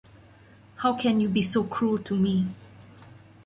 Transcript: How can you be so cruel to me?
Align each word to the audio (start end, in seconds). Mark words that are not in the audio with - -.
How 0.77 0.95
can 0.97 1.19
you 1.21 1.29
be 1.29 1.43
so 1.43 1.63
cruel 1.65 1.99
to 1.99 2.15
me? 2.15 2.47